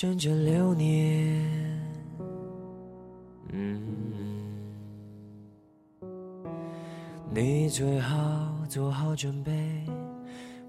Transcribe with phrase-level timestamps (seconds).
[0.00, 1.44] 整整六年。
[3.52, 3.82] 嗯，
[7.28, 8.16] 你最好
[8.66, 9.52] 做好准备，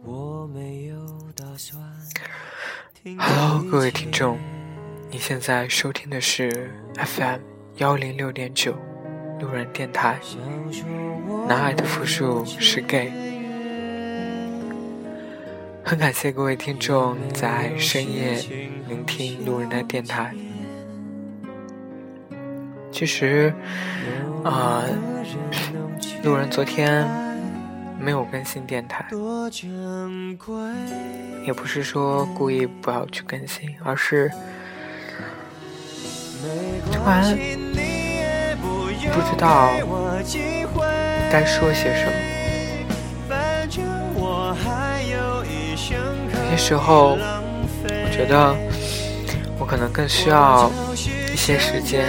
[0.03, 0.97] 我没有
[1.33, 1.81] 打算。
[3.17, 4.37] Hello，各位听众，
[5.09, 7.39] 你现在收听的是 FM
[7.77, 8.75] 幺零六点九
[9.39, 10.19] 路人电台，
[11.47, 13.30] 男孩的复数是 gay。
[15.91, 18.41] 很感谢各位听众在深夜
[18.87, 20.33] 聆听路人的电台。
[22.93, 23.53] 其实，
[24.41, 24.85] 啊，
[26.23, 27.05] 路人昨天
[27.99, 29.05] 没有更新电台，
[31.45, 34.31] 也不是说故意不要去更新，而是
[36.89, 37.37] 突然
[39.11, 39.67] 不知道
[41.29, 42.30] 该说些什么。
[46.51, 47.17] 些时候，
[47.87, 48.53] 我觉得
[49.57, 50.69] 我可能更需要
[51.31, 52.05] 一些时间。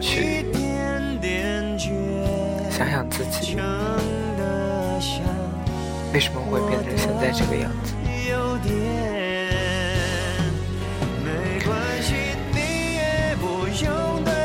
[0.00, 0.44] 去
[2.70, 3.56] 想想自己
[6.12, 7.94] 为什么会变成现在这个样子。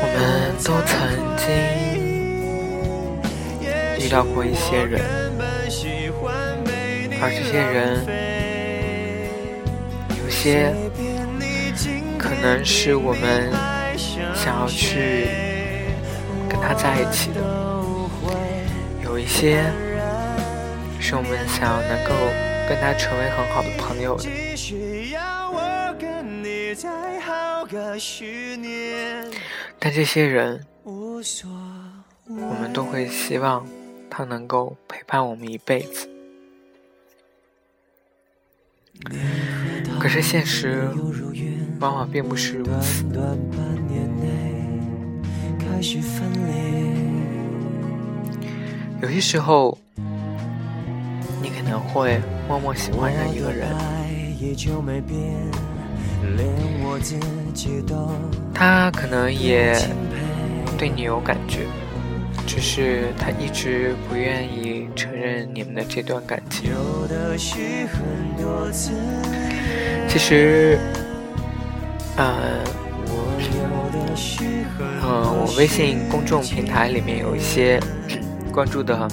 [0.04, 0.96] 我们都曾
[1.36, 1.46] 经
[3.98, 5.02] 遇到过一些人，
[7.20, 8.06] 而这些人
[10.42, 10.74] 些
[12.18, 13.52] 可能是我们
[14.34, 15.28] 想要去
[16.48, 16.60] 跟。
[16.62, 17.40] 他在一起的
[19.02, 19.64] 有一些
[21.00, 22.14] 是我们想要能够
[22.68, 24.28] 跟他成为很好的朋友的，
[29.78, 31.20] 但这些人，我
[32.60, 33.66] 们都会希望
[34.08, 36.08] 他能够陪伴我们一辈子。
[40.02, 40.88] 可是现实
[41.78, 43.04] 往往并不是如此。
[49.00, 49.78] 有些时候，
[51.40, 53.68] 你可能会默默喜欢上一个人，
[58.52, 59.72] 他可能也
[60.76, 61.60] 对你有感觉，
[62.44, 66.72] 只是他一直不愿意承认你们的这段感情。
[70.12, 70.78] 其实，
[72.18, 72.34] 呃。
[75.04, 75.08] 嗯，
[75.40, 77.80] 我微信公众平台里面有一些
[78.52, 79.08] 关注的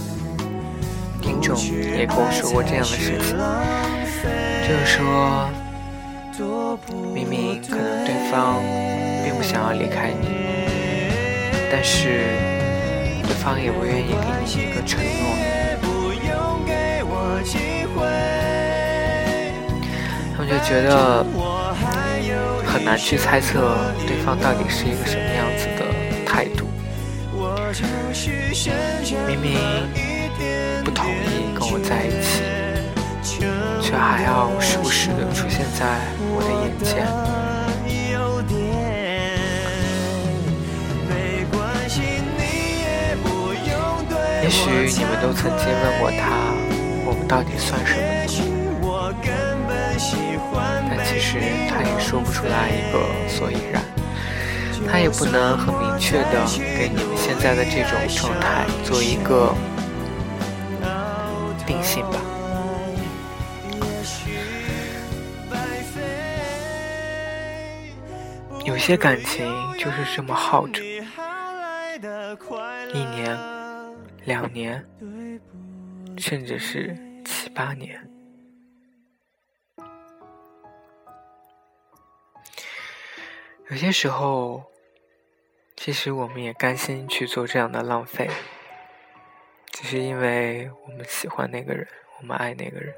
[1.22, 3.38] 听众也跟我说过这样的事情，
[4.68, 5.50] 就是说，
[7.14, 8.62] 明明可能对方
[9.24, 10.28] 并不想要离开你，
[11.72, 12.26] 但是
[13.24, 15.24] 对方也不愿意给你一个承诺，
[20.50, 21.26] 就觉得。
[22.66, 25.84] 很难去猜测对方到底是一个什么样子的
[26.24, 26.68] 态度。
[29.28, 29.58] 明明
[30.86, 32.44] 不同意跟我在一起，
[33.82, 37.08] 却还要时不时的出现在我的眼前。
[44.44, 46.54] 也许你们都曾经问过他，
[47.06, 48.59] 我们到底算什么？
[50.54, 51.40] 但其实
[51.70, 53.84] 他也说不出来一个所以然，
[54.90, 56.46] 他也不能很明确的
[56.78, 59.54] 给你们现在的这种状态做一个
[61.66, 62.20] 定性吧。
[68.66, 70.82] 有些感情就是这么耗着，
[72.94, 73.38] 一年、
[74.26, 74.86] 两年，
[76.18, 76.96] 甚至是
[77.26, 78.00] 七八年。
[83.70, 84.64] 有些时候，
[85.78, 88.28] 其实我们也甘心去做这样的浪费，
[89.70, 91.88] 只是因为我们喜欢那个人，
[92.20, 92.92] 我们爱那个人。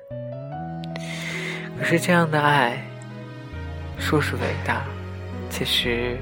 [1.77, 2.81] 可是这样的爱，
[3.99, 4.85] 说是伟大，
[5.49, 6.17] 其实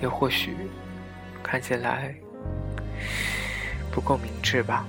[0.00, 0.56] 又或许
[1.42, 2.14] 看起来
[3.92, 4.86] 不够明智吧。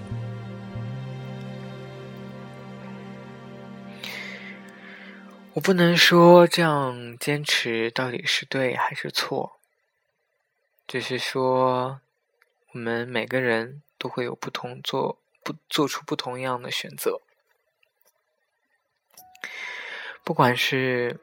[5.56, 9.57] 我不能说这样坚持到底是对还是错，
[10.86, 12.02] 只是说
[12.74, 17.22] 我们每个人都会有不同做不做出不同样的选择，
[20.25, 21.22] 不管是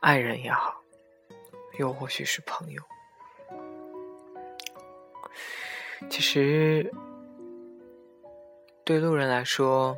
[0.00, 0.82] 爱人也好，
[1.78, 2.82] 又或许是朋友，
[6.10, 6.92] 其实
[8.82, 9.96] 对路人来说，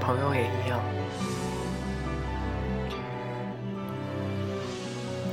[0.00, 0.80] 朋友也一样。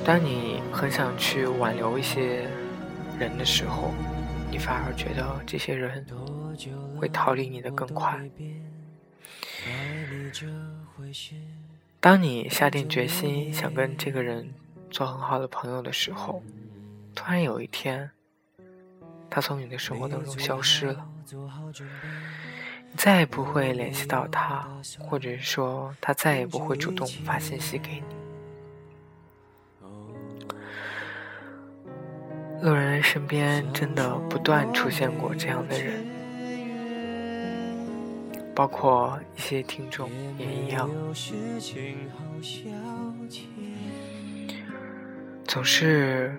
[0.06, 2.48] 当你很想去挽留一些
[3.20, 3.92] 人的时候，
[4.50, 6.06] 你反而觉得这些人
[6.98, 8.20] 会逃离你的更快。
[12.00, 14.54] 当你下定决心想跟这个人
[14.90, 16.42] 做很好的朋友的时候，
[17.14, 18.10] 突然有一天，
[19.30, 21.06] 他从你的生活当中消失了，
[22.96, 24.68] 再也不会联系到他，
[25.00, 28.04] 或者是说他再也不会主动发信息给你。
[32.64, 36.04] 路人身边真的不断出现过这样的人，
[38.56, 40.90] 包括一些听众也一样，
[45.46, 46.36] 总是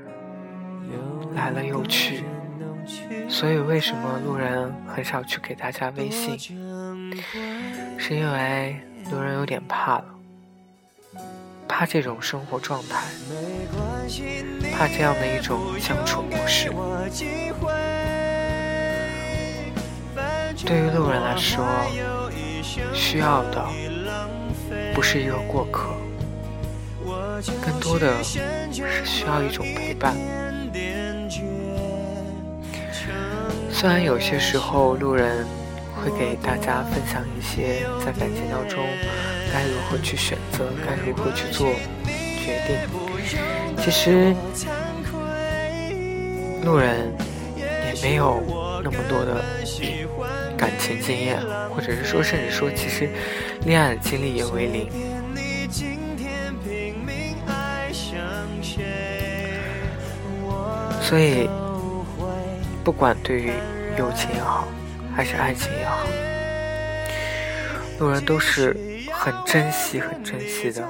[1.34, 2.24] 来了又去。
[3.28, 6.38] 所以为什么路人很少去给大家微信？
[7.98, 10.04] 是因为路人有点怕了。
[11.68, 13.04] 怕这种生活状态，
[14.72, 16.72] 怕这样的一种相处模式。
[20.66, 21.64] 对于路人来说，
[22.92, 23.64] 需要的
[24.94, 25.94] 不是一个过客，
[27.64, 28.40] 更多的是
[29.04, 30.16] 需要一种陪伴。
[33.78, 35.46] 虽然有些时候路人
[35.94, 38.84] 会给大家分享一些在感情当中。
[39.52, 40.64] 该如何去选择？
[40.84, 41.68] 该如何去做
[42.44, 42.76] 决定？
[43.78, 44.34] 其实，
[46.64, 47.14] 路人
[47.56, 48.42] 也没有
[48.82, 49.44] 那么多的
[50.56, 51.40] 感情经验，
[51.72, 53.08] 或者是说，甚至说，其实
[53.64, 54.90] 恋爱的经历也为零。
[61.00, 61.48] 所以，
[62.88, 63.52] 不管对于
[63.98, 64.66] 友情也好，
[65.14, 66.06] 还是爱情也好，
[68.00, 68.74] 路人都是。
[69.12, 70.88] 很珍惜，很珍惜的。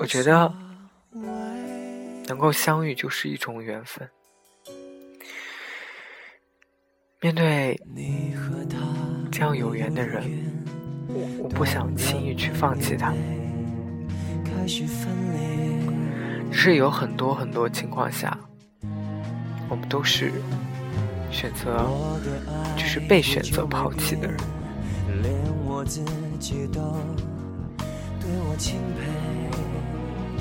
[0.00, 0.52] 我觉得
[2.26, 4.10] 能够相遇就是一种缘分。
[7.20, 7.80] 面对
[9.30, 10.24] 这样有缘的人，
[11.06, 13.14] 我我不想轻易去放弃他。
[16.50, 18.38] 是有很多很多情况下，
[19.68, 20.32] 我们都是。
[21.30, 21.86] 选择
[22.74, 24.38] 就是被选择抛弃的人。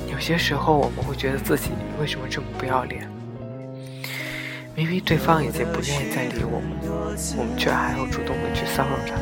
[0.09, 3.05] 有些时候我们会觉得自己为什么这么不要脸？
[4.75, 6.71] 明明对方已经不愿意再理我们，
[7.37, 9.13] 我们却还要主动的去骚扰他。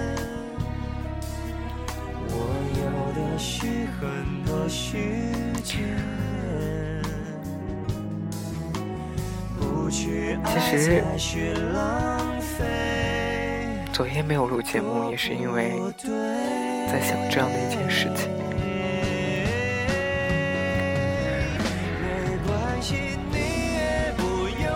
[2.29, 2.35] 我
[2.77, 2.83] 有
[3.15, 5.33] 的许很多许
[9.95, 10.11] 其
[10.77, 11.01] 实，
[13.93, 18.29] 昨天没有录节目，也是因为在想这样的一件事情。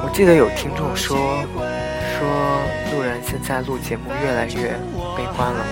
[0.01, 1.43] 我记得有听众说，
[2.17, 2.61] 说
[2.93, 4.71] 路人现在录节目越来越
[5.17, 5.65] 悲观了，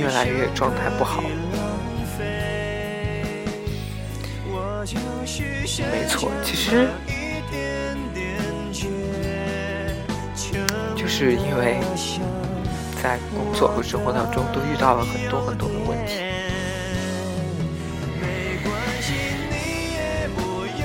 [0.00, 1.22] 越来越状态不好。
[5.92, 6.88] 没错，其实。
[11.14, 11.78] 是因为
[13.02, 16.22] 在工作和生活当中都遇到了很多很多的问题。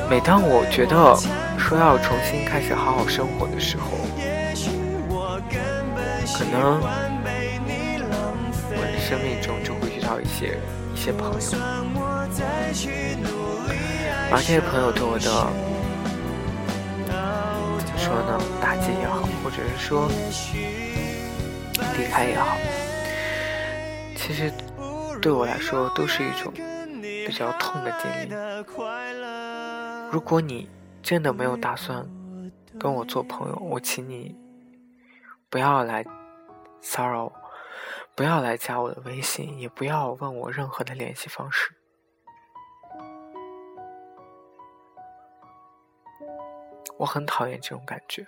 [0.10, 1.16] 每当我觉得
[1.58, 3.98] 说要重新开始好好生活的时候，
[6.38, 6.82] 可能
[8.70, 10.60] 我的生命中就会遇到一些
[10.94, 11.40] 一些朋友，
[14.30, 15.77] 而这些朋友对我的。
[18.08, 20.08] 说呢，打击也好，或者是说
[21.98, 22.56] 离开也好，
[24.16, 24.50] 其实
[25.22, 28.30] 对我来说都是一种比较痛的经历。
[30.10, 30.70] 如果你
[31.04, 32.08] 真的没有打算
[32.80, 34.34] 跟我做朋友，我请你
[35.50, 36.06] 不要来
[36.80, 37.34] 骚扰我，
[38.16, 41.77] 不要来加我的微信，也不要问我任何的联系方式。
[46.98, 48.26] 我很讨厌这种感觉，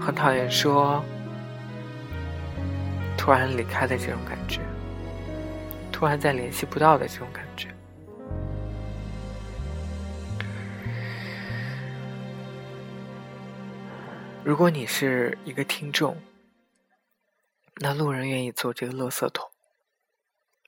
[0.00, 1.04] 很讨厌说
[3.18, 4.60] 突然离开的这种感觉，
[5.90, 7.68] 突然再联系不到的这种感觉。
[14.44, 16.16] 如果你是一个听众，
[17.76, 19.50] 那路人愿意做这个垃圾桶，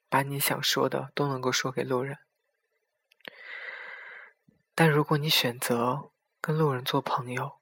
[0.09, 2.19] 把你想说的都能够说给路人。
[4.75, 6.11] 但如果你选择
[6.41, 7.59] 跟路人做朋友，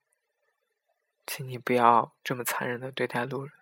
[1.26, 3.52] 请你不要这么残忍的对待路人。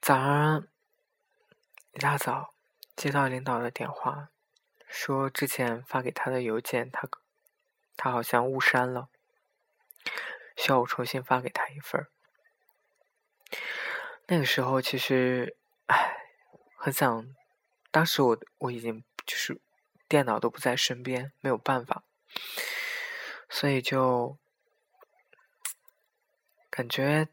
[0.00, 0.66] 早上
[1.92, 2.54] 一大早
[2.96, 4.30] 接到领导的电话，
[4.86, 7.06] 说之前发给他的邮件，他
[7.94, 9.10] 他好像误删了，
[10.56, 12.10] 需要我重新发给他一份儿。
[14.30, 15.56] 那个时候其实，
[15.86, 16.18] 唉，
[16.76, 17.34] 很想，
[17.90, 19.58] 当时我我已经就是
[20.06, 22.04] 电脑都不在身边，没有办法，
[23.48, 24.38] 所以就
[26.68, 27.28] 感觉。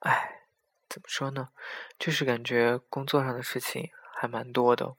[0.00, 0.40] 哎，
[0.88, 1.50] 怎么说呢？
[1.96, 4.96] 就是感觉工作上的事情还蛮多的。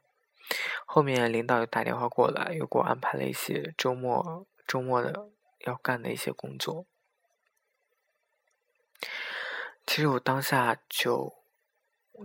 [0.86, 6.88] 后面领导又打电话过来，又给我安排了一些周末周末的要干的一些工作。
[9.86, 11.34] 其实我当下就，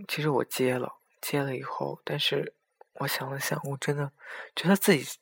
[0.09, 2.55] 其实我接了，接了以后，但是
[2.95, 4.13] 我想了想，我真的
[4.57, 5.19] 觉得自己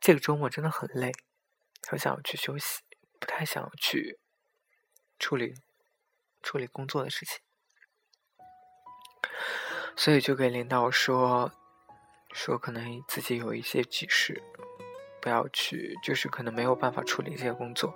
[0.00, 1.12] 这个周末真的很累，
[1.88, 2.82] 很想要去休息，
[3.18, 4.18] 不太想去
[5.18, 5.54] 处理。
[6.42, 7.40] 处理工作的事情，
[9.96, 11.50] 所以就给领导说，
[12.30, 14.40] 说可能自己有一些急事，
[15.20, 17.92] 不要去，就是可能没有办法处理这些工作，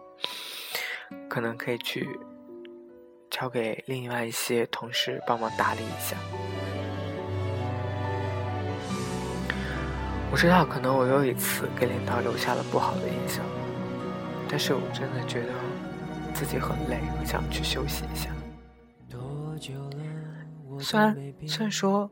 [1.29, 2.19] 可能可以去
[3.31, 6.17] 交给另外一些同事帮忙打理一下。
[10.33, 13.45] 我知道可能我又一次给领导留下了不好的印象，
[14.49, 15.53] 但是我真的觉得
[16.33, 18.31] 自己很累，我想去休息一下。
[20.81, 22.11] 虽然虽然说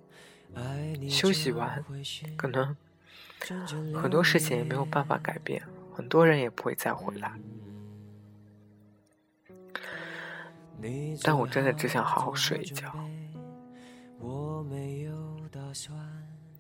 [1.09, 1.83] 休息完，
[2.37, 2.77] 可能
[3.95, 5.63] 很多事情也没有办法改变，
[5.95, 7.33] 很多人也不会再回来，
[11.23, 12.93] 但我真的只想好好睡一觉，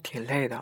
[0.02, 0.58] 挺累的。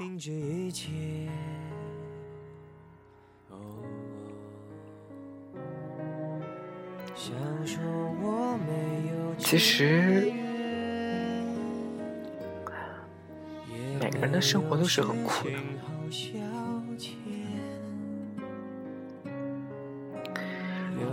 [9.39, 10.33] 其实，
[14.01, 15.53] 每个人的生活都是很苦的，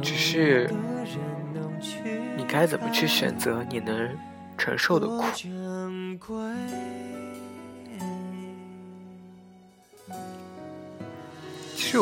[0.01, 0.69] 只是
[1.81, 2.22] 你
[2.53, 4.15] 该怎么去选择你能
[4.55, 5.23] 承受的苦。
[5.33, 5.49] 其
[11.75, 11.97] 实，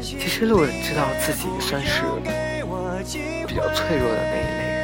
[0.00, 2.02] 其实路人知道自己算是
[3.46, 4.80] 比较脆弱的那一类人。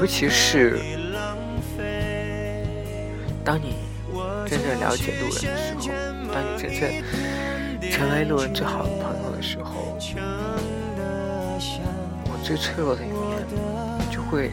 [0.00, 0.80] 尤其是
[3.44, 3.76] 当你
[4.48, 5.82] 真正了解路人的时候，
[6.34, 6.82] 当你真正
[7.88, 9.96] 成为路人最好的朋友的时候，
[12.46, 13.18] 最脆弱的一面
[14.08, 14.50] 就会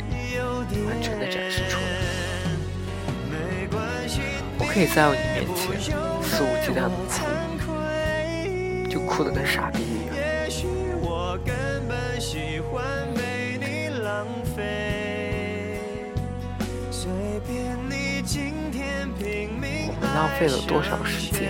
[0.88, 1.84] 完全的展示出来。
[4.58, 5.78] 我可以在你面前
[6.24, 10.16] 肆无忌惮的哭，就哭得跟傻逼一样。
[20.16, 21.42] 浪费了多少时间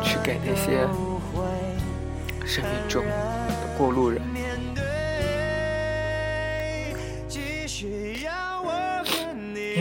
[0.00, 0.86] 去给那些
[2.46, 3.10] 生命中的
[3.76, 4.22] 过路人？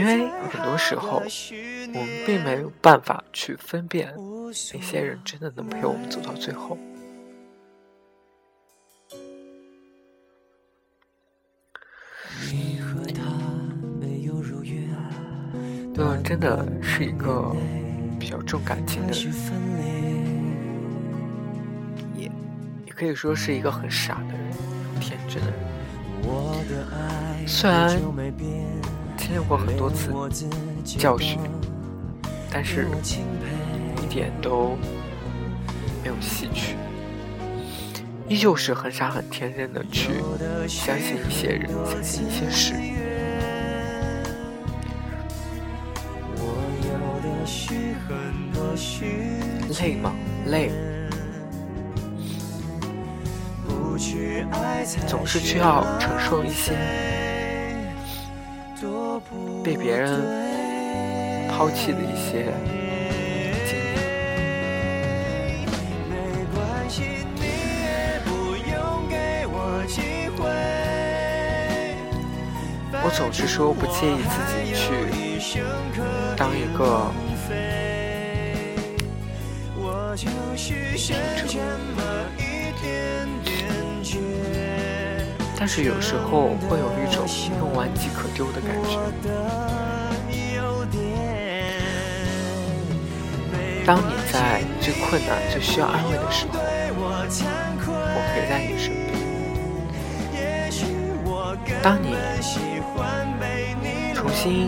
[0.03, 6.77] 因为很多时候，我们并没有办法去分辨哪些人真的能陪我们走到最后。
[16.23, 17.55] 真的是一个
[18.19, 19.31] 比较重感情的人，
[22.15, 22.31] 也
[22.87, 24.51] 也可以说是一个很傻的人，
[24.99, 25.59] 天真的人。
[27.45, 28.01] 虽然
[29.25, 30.11] 经历过很多次
[30.83, 31.39] 教训，
[32.51, 32.89] 但是
[34.01, 34.77] 一点都
[36.03, 36.75] 没有吸取，
[38.27, 40.15] 依旧是很傻很天真的去
[40.67, 42.73] 相信一些人，相信一些事。
[49.79, 50.13] 累吗？
[50.47, 50.69] 累，
[55.07, 56.73] 总是需要承受一些
[59.63, 62.53] 被别人抛弃的一些
[63.65, 63.93] 经历。
[73.05, 74.91] 我总是说不介意自己去
[76.35, 77.11] 当一个。
[85.63, 87.25] 但是有时候会有一种
[87.57, 88.99] 用完即可丢的感觉。
[93.85, 96.59] 当你在最困难、最需要安慰的时候，
[97.79, 99.15] 我陪在你身边。
[101.81, 102.17] 当你
[104.13, 104.67] 重新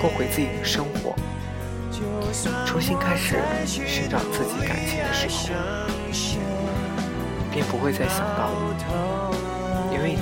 [0.00, 1.14] 过回自己的生活，
[2.64, 5.58] 重新开始寻找自己感情的时候，
[7.52, 8.74] 便不会再想到我，
[9.28, 9.49] 因为你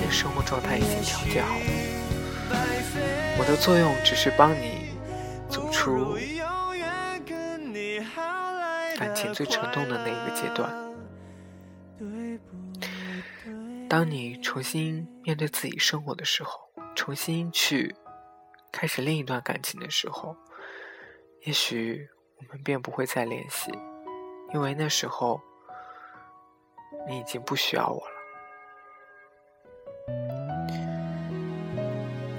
[0.09, 1.65] 生活状态已经调节好了。
[3.37, 4.91] 我的作用只是帮你
[5.49, 6.17] 走出
[8.97, 10.69] 感情最沉痛的那一个阶段。
[13.87, 17.95] 当你重新面对自己生活的时候，重新去
[18.71, 20.35] 开始另一段感情的时候，
[21.45, 23.71] 也许我们便不会再联系，
[24.53, 25.41] 因为那时候
[27.07, 28.18] 你已经不需要我了，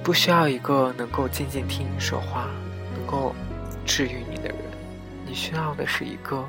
[0.02, 2.50] 不需要一个能够静静听你说话、
[2.94, 3.34] 能够
[3.84, 4.56] 治愈你的人，
[5.26, 6.48] 你需要的是一个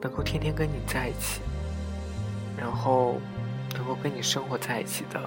[0.00, 1.40] 能够天天跟你在一起，
[2.56, 3.20] 然后。
[3.74, 5.20] 能够跟你生活在一起的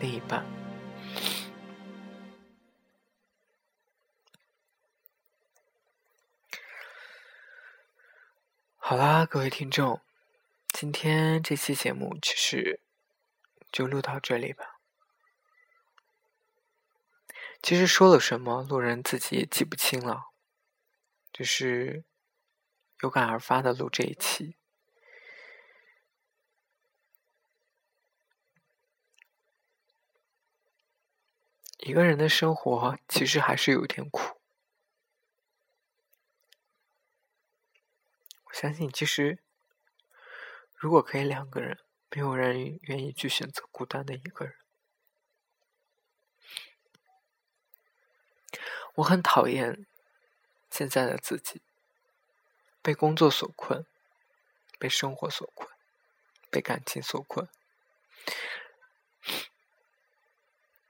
[0.00, 0.44] 另一半。
[8.76, 10.00] 好啦，各位听众，
[10.68, 12.80] 今天这期节目其实
[13.76, 14.80] 就录到这里吧。
[17.62, 20.30] 其实说了什么，路人自己也记不清了，
[21.30, 22.02] 只是
[23.02, 24.56] 有感而发的录这一期。
[31.80, 34.40] 一个人的生活其实还是有点苦。
[38.44, 39.42] 我相信，其实
[40.74, 44.54] 如果可以两个人，没有人愿意去选择孤单的一个人。
[48.94, 49.86] 我很讨厌
[50.70, 51.60] 现在的自己，
[52.80, 53.84] 被工作所困，
[54.78, 55.68] 被生活所困，
[56.50, 57.46] 被感情所困。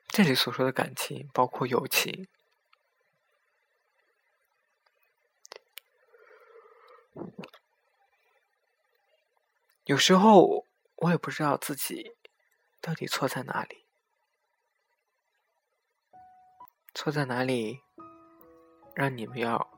[0.08, 2.28] 这里所说的感情，包括友情。
[9.84, 10.65] 有时候
[10.96, 12.16] 我也不知道自己
[12.80, 13.84] 到底错在哪里，
[16.94, 17.82] 错在哪里，
[18.94, 19.68] 让你们要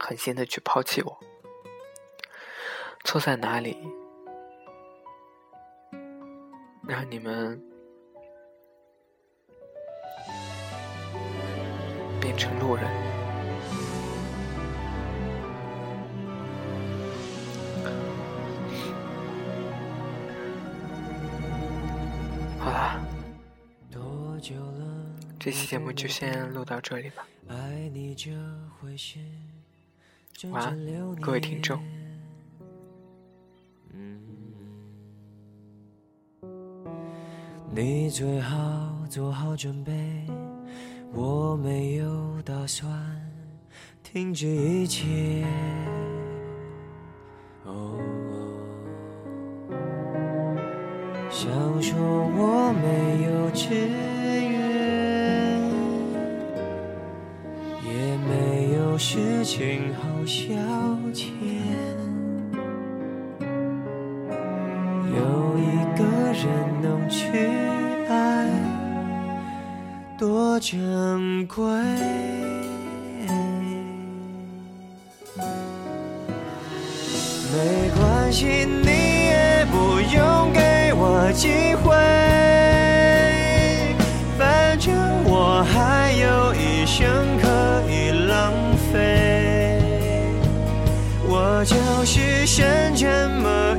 [0.00, 1.20] 狠心的去抛弃我？
[3.04, 3.78] 错在哪里，
[6.88, 7.62] 让你们？
[12.20, 13.13] 变成路人。
[22.64, 22.98] 好啦，
[25.38, 27.26] 这期节目就先录到这里吧。
[30.50, 31.78] 晚安，各位听众。
[37.70, 40.26] 你最好做好准备。
[41.12, 42.90] 我没有打算
[44.02, 45.44] 停止一切。
[47.64, 48.00] 哦，
[51.30, 52.23] 想说
[53.66, 53.74] 我没有志
[54.50, 54.60] 愿，
[57.82, 57.88] 也
[58.28, 58.32] 没
[58.76, 60.44] 有事情好消
[61.12, 61.30] 遣。
[65.10, 65.16] 有
[65.58, 65.62] 一
[65.96, 66.44] 个人
[66.82, 67.22] 能去
[68.08, 68.12] 爱。
[70.18, 71.64] 多珍贵，
[92.04, 93.73] 是剩这么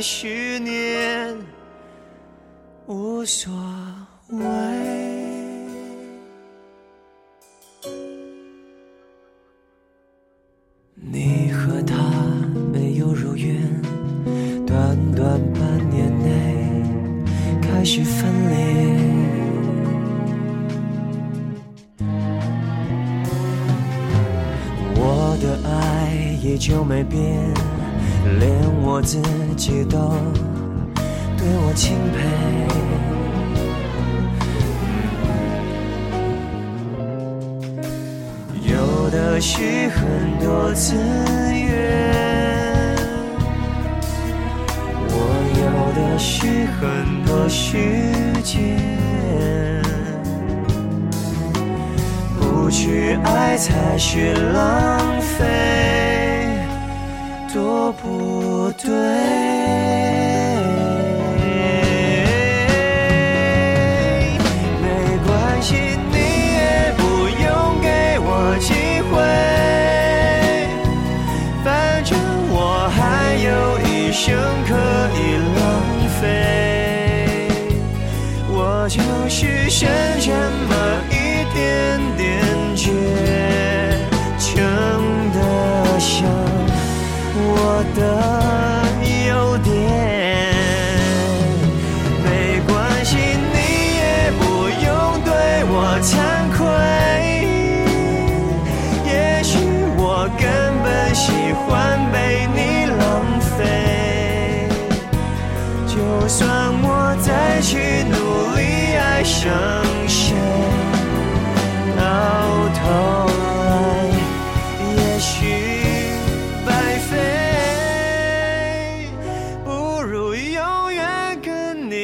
[0.00, 1.36] 十年
[2.86, 3.52] 无所
[4.30, 4.38] 谓。
[10.94, 11.96] 你和他
[12.72, 13.56] 没有如愿，
[14.66, 16.82] 短短半年内
[17.60, 18.56] 开始分裂。
[24.94, 27.18] 我的爱也就没变，
[28.38, 29.37] 连我自己。
[29.58, 29.98] 己都
[31.36, 32.18] 对我钦佩。
[38.62, 42.96] 有的是很多资源，
[45.10, 45.12] 我
[45.58, 45.62] 有
[45.98, 46.46] 的是
[46.78, 47.66] 很多时
[48.44, 48.56] 间。
[52.38, 55.44] 不去爱才是浪费，
[57.52, 59.47] 多不对。
[74.20, 74.34] 生
[74.66, 74.74] 可
[75.14, 75.62] 以浪
[76.20, 77.48] 费。
[78.48, 80.32] 我就是剩这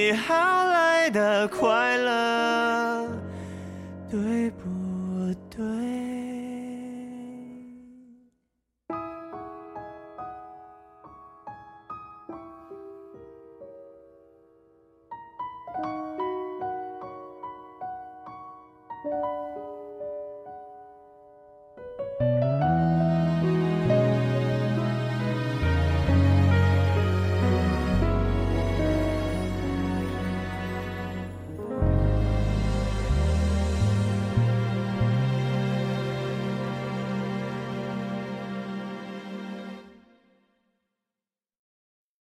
[0.05, 0.35] 你好
[0.67, 1.94] 来的快